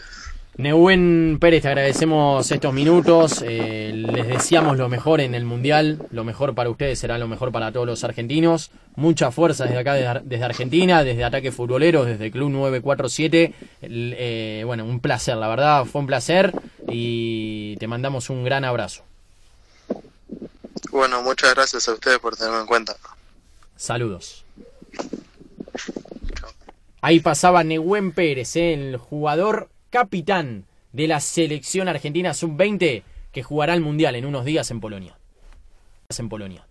Neuwen 0.58 1.38
Pérez, 1.40 1.62
te 1.62 1.68
agradecemos 1.68 2.50
estos 2.50 2.74
minutos, 2.74 3.44
eh, 3.46 3.92
les 3.94 4.26
deseamos 4.26 4.76
lo 4.76 4.88
mejor 4.88 5.20
en 5.20 5.36
el 5.36 5.44
Mundial, 5.44 6.04
lo 6.10 6.24
mejor 6.24 6.52
para 6.56 6.68
ustedes 6.68 6.98
será 6.98 7.16
lo 7.16 7.28
mejor 7.28 7.52
para 7.52 7.70
todos 7.70 7.86
los 7.86 8.02
argentinos, 8.02 8.72
mucha 8.96 9.30
fuerza 9.30 9.66
desde 9.66 9.78
acá, 9.78 9.94
desde, 9.94 10.08
Ar- 10.08 10.22
desde 10.24 10.44
Argentina, 10.44 11.04
desde 11.04 11.22
Ataque 11.22 11.52
Futboleros, 11.52 12.06
desde 12.08 12.32
Club 12.32 12.50
947, 12.50 13.54
El, 13.82 14.14
eh, 14.18 14.64
bueno, 14.66 14.84
un 14.84 14.98
placer, 14.98 15.36
la 15.36 15.46
verdad 15.46 15.84
fue 15.84 16.00
un 16.00 16.08
placer 16.08 16.52
y 16.88 17.76
te 17.76 17.86
mandamos 17.86 18.28
un 18.28 18.42
gran 18.42 18.64
abrazo. 18.64 19.04
Bueno, 20.90 21.22
muchas 21.22 21.54
gracias 21.54 21.88
a 21.88 21.92
ustedes 21.92 22.18
por 22.18 22.34
tenerme 22.34 22.58
en 22.62 22.66
cuenta. 22.66 22.96
Saludos. 23.76 24.44
Ahí 27.00 27.20
pasaba 27.20 27.62
Nehuen 27.62 28.10
Pérez, 28.10 28.56
eh, 28.56 28.74
el 28.74 28.96
jugador 28.96 29.68
capitán 29.90 30.66
de 30.92 31.08
la 31.08 31.20
selección 31.20 31.88
argentina 31.88 32.34
sub-20 32.34 33.02
que 33.32 33.42
jugará 33.42 33.74
el 33.74 33.80
Mundial 33.80 34.16
en 34.16 34.26
unos 34.26 34.44
días 34.44 34.70
en 34.70 34.80
Polonia. 34.80 35.18
En 36.16 36.28
Polonia. 36.28 36.67